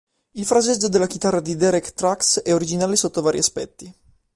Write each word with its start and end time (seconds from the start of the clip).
Il 0.31 0.45
fraseggio 0.47 0.87
alla 0.87 1.05
chitarra 1.05 1.39
di 1.41 1.55
Derek 1.55 1.93
Trucks 1.93 2.39
è 2.41 2.51
originale 2.55 2.95
sotto 2.95 3.21
vari 3.21 3.37
aspetti. 3.37 3.93